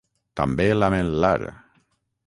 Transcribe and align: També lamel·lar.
També 0.39 0.65
lamel·lar. 0.79 1.37